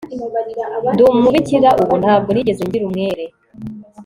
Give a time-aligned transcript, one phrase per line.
[0.93, 3.23] ndi umubikira ubu, ntabwo nigeze ngira umwere